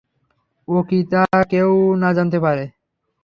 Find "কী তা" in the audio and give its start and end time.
0.89-1.23